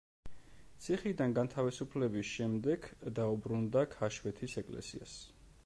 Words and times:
ციხიდან 0.85 1.35
განთავისუფლების 1.39 2.31
შემდეგ 2.37 2.89
დაუბრუნდა 3.21 3.85
ქაშვეთის 3.95 4.59
ეკლესიას. 4.63 5.15